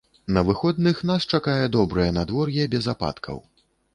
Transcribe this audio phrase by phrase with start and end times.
[0.35, 3.37] На выходных нас чакае добрае надвор'е без ападкаў.